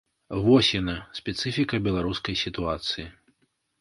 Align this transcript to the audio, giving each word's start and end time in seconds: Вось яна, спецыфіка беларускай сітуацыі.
Вось 0.45 0.69
яна, 0.77 0.95
спецыфіка 1.19 1.75
беларускай 1.89 2.35
сітуацыі. 2.45 3.07